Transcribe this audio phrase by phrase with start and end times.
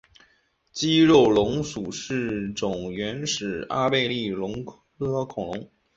[0.71, 4.65] 肌肉龙属是种原始阿贝力龙
[4.97, 5.69] 科恐龙。